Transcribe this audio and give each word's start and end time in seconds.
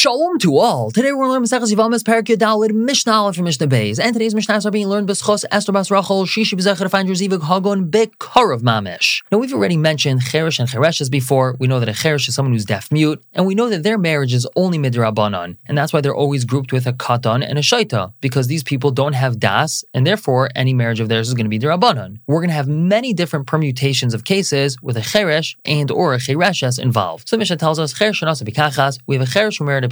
Shalom 0.00 0.38
to 0.38 0.56
all. 0.56 0.90
Today 0.90 1.12
we're 1.12 1.28
learning 1.28 1.46
Maseches 1.46 1.74
Yevamos 1.74 2.02
Parak 2.02 2.24
Yudalid 2.24 2.72
Mishnah 2.72 3.12
Aleph 3.12 3.36
from 3.36 3.44
Mishnah 3.44 3.68
Beis, 3.68 4.00
and 4.02 4.14
today's 4.14 4.32
Mishnahs 4.32 4.64
are 4.64 4.70
being 4.70 4.88
learned 4.88 5.06
B'schos 5.06 5.44
Esther 5.50 5.72
Bas 5.72 5.90
Rachel 5.90 6.24
Shishi 6.24 6.58
B'Zecher 6.58 6.90
Find 6.90 7.06
Zivik 7.10 7.42
Hagon 7.42 7.90
Bekarav 7.90 8.62
Mamish. 8.62 9.20
Now 9.30 9.36
we've 9.36 9.52
already 9.52 9.76
mentioned 9.76 10.22
Cheresh 10.22 10.58
and 10.58 10.66
Chereshes 10.66 11.10
before. 11.10 11.54
We 11.58 11.66
know 11.66 11.80
that 11.80 11.88
a 11.90 11.92
Cheresh 11.92 12.28
is 12.28 12.34
someone 12.34 12.54
who's 12.54 12.64
deaf 12.64 12.90
mute, 12.90 13.22
and 13.34 13.44
we 13.44 13.54
know 13.54 13.68
that 13.68 13.82
their 13.82 13.98
marriage 13.98 14.32
is 14.32 14.46
only 14.56 14.78
midrabanan, 14.78 15.58
and 15.66 15.76
that's 15.76 15.92
why 15.92 16.00
they're 16.00 16.14
always 16.14 16.46
grouped 16.46 16.72
with 16.72 16.86
a 16.86 16.94
katan 16.94 17.46
and 17.46 17.58
a 17.58 17.60
shaita 17.60 18.14
because 18.22 18.46
these 18.46 18.62
people 18.62 18.90
don't 18.90 19.12
have 19.12 19.38
das, 19.38 19.84
and 19.92 20.06
therefore 20.06 20.48
any 20.56 20.72
marriage 20.72 21.00
of 21.00 21.10
theirs 21.10 21.28
is 21.28 21.34
going 21.34 21.44
to 21.44 21.50
be 21.50 21.58
derabanan. 21.58 22.20
We're 22.26 22.40
going 22.40 22.48
to 22.48 22.54
have 22.54 22.68
many 22.68 23.12
different 23.12 23.46
permutations 23.46 24.14
of 24.14 24.24
cases 24.24 24.80
with 24.80 24.96
a 24.96 25.00
Cheresh 25.00 25.56
and 25.66 25.90
or 25.90 26.14
a 26.14 26.16
Chereshes 26.16 26.78
involved. 26.78 27.28
So 27.28 27.36
Mishnah 27.36 27.58
tells 27.58 27.78
us 27.78 27.92
Cheresh 27.92 28.22
and 28.22 28.48
Pikachas. 28.48 28.98
We 29.06 29.16
have 29.16 29.28
a 29.28 29.30
Cheresh 29.30 29.58
who 29.58 29.66
married 29.66 29.84
a 29.84 29.89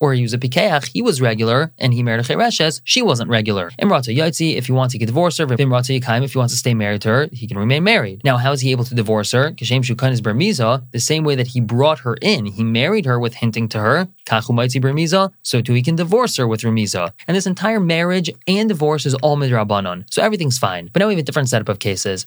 Or 0.00 0.14
he 0.14 0.22
was 0.22 0.32
a 0.32 0.38
Pikeach, 0.38 0.90
he 0.92 1.02
was 1.02 1.20
regular, 1.20 1.72
and 1.78 1.94
he 1.94 2.02
married 2.02 2.20
a 2.20 2.22
Chereshes, 2.22 2.80
she 2.84 3.02
wasn't 3.02 3.30
regular. 3.30 3.70
Imrata 3.80 4.14
Yaitzi, 4.16 4.56
if 4.56 4.66
he 4.66 4.72
wants, 4.72 4.92
he 4.92 4.98
can 4.98 5.06
divorce 5.06 5.38
her. 5.38 5.46
Imrata 5.46 5.98
Yikaim, 5.98 6.24
if 6.24 6.32
he 6.32 6.38
wants 6.38 6.54
to 6.54 6.58
stay 6.58 6.74
married 6.74 7.02
to 7.02 7.08
her, 7.08 7.28
he 7.32 7.46
can 7.46 7.58
remain 7.58 7.84
married. 7.84 8.22
Now, 8.24 8.36
how 8.36 8.52
is 8.52 8.60
he 8.60 8.70
able 8.70 8.84
to 8.84 8.94
divorce 8.94 9.32
her? 9.32 9.52
Kashem 9.52 9.82
Shukan 9.82 10.12
is 10.12 10.20
Bermiza, 10.20 10.84
the 10.92 11.00
same 11.00 11.24
way 11.24 11.34
that 11.34 11.48
he 11.48 11.60
brought 11.60 12.00
her 12.00 12.16
in. 12.20 12.46
He 12.46 12.64
married 12.64 13.06
her 13.06 13.18
with 13.18 13.34
hinting 13.34 13.68
to 13.70 13.78
her, 13.80 14.08
So 15.42 15.60
too 15.60 15.74
he 15.74 15.82
can 15.82 15.96
divorce 15.96 16.36
her 16.36 16.46
with 16.46 16.60
Remiza. 16.62 17.12
And 17.26 17.36
this 17.36 17.46
entire 17.46 17.80
marriage 17.80 18.30
and 18.46 18.68
divorce 18.68 19.06
is 19.06 19.14
all 19.14 19.36
midrabanon, 19.36 20.04
so 20.12 20.22
everything's 20.22 20.58
fine. 20.58 20.90
But 20.92 21.00
now 21.00 21.08
we 21.08 21.14
have 21.14 21.20
a 21.20 21.24
different 21.24 21.48
setup 21.48 21.68
of 21.68 21.78
cases. 21.78 22.26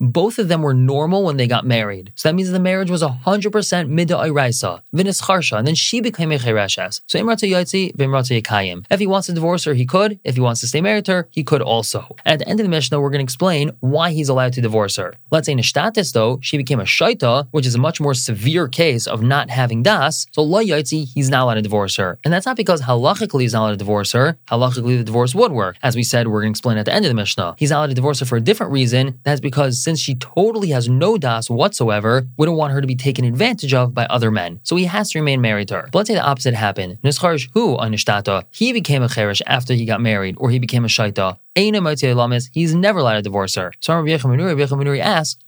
Both 0.00 0.38
of 0.38 0.48
them 0.48 0.62
were 0.62 0.74
normal 0.74 1.24
when 1.24 1.36
they 1.36 1.46
got 1.46 1.66
married. 1.66 2.12
So 2.14 2.28
that 2.28 2.34
means 2.34 2.50
the 2.50 2.60
marriage 2.60 2.90
was 2.90 3.02
100% 3.02 3.88
mida 3.88 4.14
Iraisa, 4.14 4.82
Vinis 4.94 5.22
Charsha, 5.22 5.58
and 5.58 5.66
then 5.66 5.74
she 5.74 6.00
became 6.00 6.32
a 6.32 6.38
Chereshes. 6.38 7.00
So 7.06 7.18
Imrata 7.18 7.48
Yaitzi, 7.48 7.94
Vimrata 7.96 8.40
Yakayim. 8.40 8.84
If 8.90 9.00
he 9.00 9.06
wants 9.06 9.26
to 9.26 9.32
divorce 9.32 9.64
her, 9.64 9.74
he 9.74 9.86
could. 9.86 10.18
If 10.24 10.34
he 10.34 10.40
wants 10.40 10.60
to 10.60 10.66
stay 10.66 10.80
married 10.80 11.04
to 11.06 11.12
her, 11.12 11.28
he 11.30 11.44
could 11.44 11.62
also. 11.62 12.16
And 12.24 12.34
at 12.34 12.38
the 12.40 12.48
end 12.48 12.60
of 12.60 12.64
the 12.64 12.70
Mishnah, 12.70 13.00
we're 13.00 13.10
going 13.10 13.20
to 13.20 13.24
explain 13.24 13.72
why 13.80 14.10
he's 14.10 14.28
allowed 14.28 14.52
to 14.54 14.60
divorce 14.60 14.96
her. 14.96 15.14
Let's 15.30 15.46
say 15.46 15.52
in 15.52 15.58
Ishtatis, 15.58 16.12
though, 16.12 16.38
she 16.42 16.56
became 16.56 16.80
a 16.80 16.84
Shaita, 16.84 17.48
which 17.50 17.66
is 17.66 17.74
a 17.74 17.78
much 17.78 18.00
more 18.00 18.14
severe 18.14 18.68
case 18.68 19.06
of 19.06 19.22
not 19.22 19.50
having 19.50 19.82
Das. 19.82 20.26
So 20.32 20.42
He's 20.62 21.30
not 21.30 21.44
allowed 21.44 21.54
to 21.54 21.62
divorce 21.62 21.96
her. 21.96 22.18
And 22.24 22.32
that's 22.32 22.46
not 22.46 22.56
because 22.56 22.82
halachically 22.82 23.42
he's 23.42 23.52
not 23.52 23.60
allowed 23.62 23.70
to 23.72 23.76
divorce 23.76 24.12
her. 24.12 24.38
Halachically, 24.48 24.98
the 24.98 25.04
divorce 25.04 25.34
would 25.34 25.52
work. 25.52 25.76
As 25.82 25.96
we 25.96 26.02
said, 26.02 26.28
we're 26.28 26.40
going 26.40 26.52
to 26.52 26.56
explain 26.56 26.78
at 26.78 26.84
the 26.84 26.92
end 26.92 27.04
of 27.04 27.10
the 27.10 27.14
Mishnah. 27.14 27.54
He's 27.58 27.70
not 27.70 27.78
allowed 27.78 27.86
to 27.88 27.94
divorce 27.94 28.20
her 28.20 28.26
for 28.26 28.36
a 28.36 28.40
different 28.40 28.72
reason. 28.72 29.20
That's 29.24 29.40
because 29.40 29.82
since 29.82 30.00
she 30.00 30.14
totally 30.14 30.68
has 30.68 30.88
no 30.88 31.18
Das 31.18 31.48
whatsoever, 31.50 32.26
we 32.36 32.46
don't 32.46 32.56
want 32.56 32.72
her 32.72 32.80
to 32.80 32.86
be 32.86 32.96
taken 32.96 33.24
advantage 33.24 33.74
of 33.74 33.94
by 33.94 34.06
other 34.06 34.30
men. 34.30 34.60
So 34.62 34.76
he 34.76 34.84
has 34.84 35.10
to 35.10 35.18
remain 35.18 35.40
married 35.40 35.68
to 35.68 35.74
her. 35.74 35.88
But 35.92 35.98
let's 35.98 36.08
say 36.08 36.14
the 36.14 36.26
opposite 36.26 36.54
happened. 36.54 36.98
Nischarsh, 37.02 37.48
who 37.54 37.76
on 37.76 37.92
Nishtata, 37.92 38.44
he 38.50 38.72
became 38.72 39.02
a 39.02 39.08
Cheresh 39.08 39.42
after 39.46 39.74
he 39.74 39.84
got 39.84 40.00
married, 40.00 40.36
or 40.38 40.50
he 40.50 40.58
became 40.58 40.84
a 40.84 40.88
Shaita. 40.88 41.38
He's 42.52 42.74
never 42.74 42.98
allowed 43.00 43.16
to 43.16 43.22
divorce 43.22 43.54
her. 43.56 43.72
So 43.80 43.94
Rabbi 43.94 44.10
asks, 45.00 45.38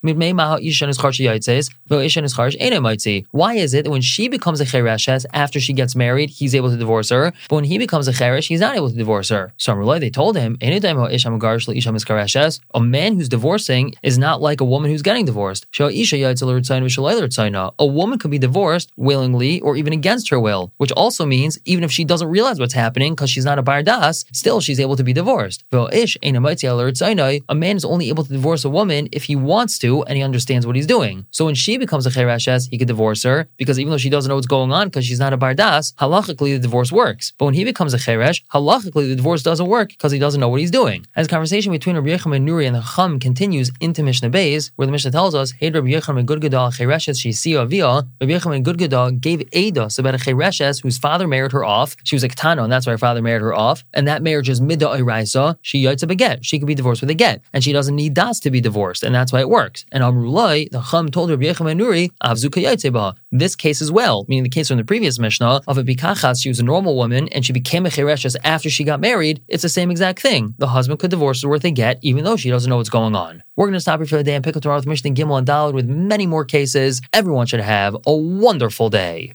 Why 3.30 3.54
is 3.54 3.74
it 3.74 3.84
that 3.84 3.90
when 3.90 4.00
she 4.00 4.28
becomes 4.28 4.60
a 4.60 4.64
chereshes 4.64 5.26
after 5.32 5.60
she 5.60 5.72
gets 5.72 5.94
married, 5.94 6.30
he's 6.30 6.52
able 6.54 6.70
to 6.70 6.76
divorce 6.76 7.10
her, 7.10 7.32
but 7.48 7.56
when 7.56 7.64
he 7.64 7.78
becomes 7.78 8.08
a 8.08 8.12
cheresh, 8.12 8.48
he's 8.48 8.60
not 8.60 8.76
able 8.76 8.90
to 8.90 8.96
divorce 8.96 9.28
her? 9.28 9.52
So 9.56 9.98
they 9.98 10.10
told 10.10 10.36
him, 10.36 10.56
A 10.60 10.80
man 12.80 13.14
who's 13.14 13.28
divorcing 13.28 13.94
is 14.02 14.18
not 14.18 14.42
like 14.42 14.60
a 14.60 14.64
woman 14.64 14.90
who's 14.90 15.02
getting 15.02 15.24
divorced. 15.24 15.66
A 15.78 15.84
woman 17.86 18.18
could 18.18 18.30
be 18.30 18.38
divorced 18.38 18.90
willingly 18.96 19.60
or 19.60 19.76
even 19.76 19.92
against 19.92 20.30
her 20.30 20.40
will, 20.40 20.72
which 20.78 20.90
also 20.92 21.24
means 21.24 21.58
even 21.64 21.84
if 21.84 21.92
she 21.92 22.04
doesn't 22.04 22.28
realize 22.28 22.58
what's 22.58 22.74
happening 22.74 23.12
because 23.12 23.30
she's 23.30 23.44
not 23.44 23.58
a 23.58 23.62
bardas, 23.62 24.24
still 24.32 24.60
she's 24.60 24.80
able 24.80 24.96
to 24.96 25.04
be 25.04 25.12
divorced. 25.12 25.64
A 27.48 27.54
man 27.54 27.76
is 27.76 27.84
only 27.84 28.08
able 28.08 28.24
to 28.24 28.32
divorce 28.32 28.64
a 28.64 28.70
woman 28.70 29.08
if 29.12 29.24
he 29.24 29.36
wants 29.36 29.78
to 29.78 30.02
and 30.04 30.16
he 30.16 30.22
understands 30.22 30.66
what 30.66 30.76
he's 30.76 30.86
doing. 30.86 31.26
So 31.30 31.44
when 31.44 31.54
she 31.54 31.78
becomes 31.78 32.06
a 32.06 32.10
chereshes, 32.10 32.68
he 32.70 32.78
could 32.78 32.88
divorce 32.88 33.22
her 33.24 33.48
because 33.56 33.78
even 33.78 33.90
though 33.90 33.98
she 33.98 34.10
doesn't 34.10 34.28
know 34.28 34.34
what's 34.34 34.46
going 34.46 34.72
on 34.72 34.88
because 34.88 35.04
she's 35.06 35.18
not 35.18 35.32
a 35.32 35.38
bardas, 35.38 35.94
halachically 35.94 36.54
the 36.54 36.58
divorce 36.58 36.92
works. 36.92 37.32
But 37.38 37.46
when 37.46 37.54
he 37.54 37.64
becomes 37.64 37.94
a 37.94 37.98
cheresh, 37.98 38.42
halachically 38.52 39.08
the 39.08 39.16
divorce 39.16 39.42
doesn't 39.42 39.66
work 39.66 39.90
because 39.90 40.12
he 40.12 40.18
doesn't 40.18 40.40
know 40.40 40.48
what 40.48 40.60
he's 40.60 40.70
doing. 40.70 41.06
As 41.16 41.28
conversation 41.28 41.72
between 41.72 41.96
Rabbi 41.96 42.08
Yochanan 42.08 42.30
ben 42.32 42.46
Nuri 42.46 42.66
and 42.66 42.76
the 42.76 42.82
Chum 42.82 43.18
continues 43.18 43.70
into 43.80 44.02
Mishnah 44.02 44.30
Beis, 44.30 44.70
where 44.76 44.86
the 44.86 44.92
Mishnah 44.92 45.10
tells 45.10 45.34
us, 45.34 45.52
Hey 45.52 45.70
Rabbi 45.70 45.88
Yochanan 45.88 46.16
ben 46.16 46.26
Gudgada 46.26 46.72
chereshes 46.72 47.20
she 47.20 47.32
see 47.32 47.56
avia. 47.56 48.06
Rabbi 48.20 48.32
Yochanan 48.32 48.64
ben 48.64 48.64
Gudgada 48.64 49.20
gave 49.20 49.40
Eidos 49.50 49.98
about 49.98 50.14
a 50.14 50.18
chereshes 50.18 50.82
whose 50.82 50.98
father 50.98 51.26
married 51.26 51.52
her 51.52 51.64
off. 51.64 51.96
She 52.04 52.16
was 52.16 52.24
a 52.24 52.28
ketana, 52.28 52.62
and 52.62 52.72
that's 52.72 52.86
why 52.86 52.92
her 52.92 52.98
father 52.98 53.22
married 53.22 53.42
her 53.42 53.54
off. 53.54 53.84
And 53.92 54.06
that 54.08 54.22
marriage 54.22 54.48
is 54.48 54.60
midda 54.60 54.98
oiraisa. 54.98 55.56
She 55.62 55.79
yaitz 55.84 56.08
a 56.08 56.14
get. 56.14 56.44
She 56.44 56.58
could 56.58 56.68
be 56.68 56.74
divorced 56.74 57.00
with 57.00 57.10
a 57.10 57.14
get, 57.14 57.42
and 57.52 57.64
she 57.64 57.72
doesn't 57.72 57.96
need 57.96 58.14
das 58.14 58.40
to 58.40 58.50
be 58.50 58.60
divorced, 58.60 59.02
and 59.02 59.14
that's 59.14 59.32
why 59.32 59.40
it 59.40 59.48
works. 59.48 59.84
And 59.92 60.02
Amrulai, 60.04 60.70
the 60.70 60.82
Chum 60.82 61.10
told 61.10 61.30
Rabbi 61.30 61.44
Yochanan 61.44 61.70
ben 61.70 61.78
Nuri, 61.78 63.14
This 63.32 63.56
case 63.56 63.82
as 63.82 63.92
well, 63.92 64.24
meaning 64.28 64.42
the 64.42 64.48
case 64.48 64.68
from 64.68 64.76
the 64.76 64.84
previous 64.84 65.18
Mishnah 65.18 65.60
of 65.66 65.78
a 65.78 65.84
pikachas, 65.84 66.42
she 66.42 66.48
was 66.48 66.60
a 66.60 66.64
normal 66.64 66.96
woman 66.96 67.28
and 67.28 67.44
she 67.44 67.52
became 67.52 67.86
a 67.86 67.88
chereshes 67.88 68.36
after 68.44 68.70
she 68.70 68.84
got 68.84 69.00
married. 69.00 69.42
It's 69.48 69.62
the 69.62 69.68
same 69.68 69.90
exact 69.90 70.20
thing. 70.20 70.54
The 70.58 70.68
husband 70.68 71.00
could 71.00 71.10
divorce 71.10 71.42
her 71.42 71.48
with 71.48 71.64
a 71.64 71.70
get, 71.70 71.98
even 72.02 72.24
though 72.24 72.36
she 72.36 72.50
doesn't 72.50 72.68
know 72.68 72.76
what's 72.76 72.90
going 72.90 73.14
on. 73.14 73.42
We're 73.56 73.66
going 73.66 73.74
to 73.74 73.80
stop 73.80 74.00
here 74.00 74.06
for 74.06 74.16
the 74.16 74.24
day 74.24 74.34
and 74.34 74.44
pick 74.44 74.56
up 74.56 74.62
tomorrow 74.62 74.78
with 74.78 74.86
Mishnah 74.86 75.12
Gimel 75.12 75.38
and 75.38 75.46
Dalad 75.46 75.74
with 75.74 75.86
many 75.86 76.26
more 76.26 76.44
cases. 76.44 77.00
Everyone 77.12 77.46
should 77.46 77.60
have 77.60 77.96
a 78.06 78.14
wonderful 78.14 78.90
day. 78.90 79.32